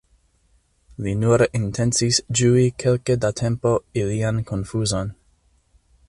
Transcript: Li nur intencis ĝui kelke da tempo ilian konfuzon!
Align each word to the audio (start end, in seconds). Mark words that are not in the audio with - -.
Li 1.07 1.11
nur 1.23 1.41
intencis 1.59 2.19
ĝui 2.39 2.63
kelke 2.83 3.17
da 3.25 3.31
tempo 3.41 3.73
ilian 4.05 4.43
konfuzon! 4.53 5.13